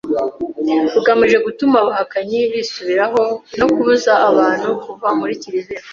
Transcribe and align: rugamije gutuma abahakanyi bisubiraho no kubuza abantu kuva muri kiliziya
rugamije 0.93 1.37
gutuma 1.45 1.75
abahakanyi 1.83 2.39
bisubiraho 2.53 3.21
no 3.59 3.65
kubuza 3.73 4.11
abantu 4.29 4.67
kuva 4.83 5.07
muri 5.19 5.33
kiliziya 5.41 5.81